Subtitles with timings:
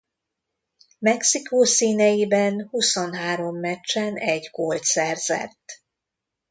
[0.99, 5.81] Mexikó színeiben huszonhárom meccsen egy gólt szerzett.